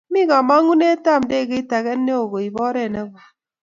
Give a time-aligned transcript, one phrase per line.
[0.11, 3.23] Mi kamangunetab ab ndegeit ake neo kiib oret ne koi.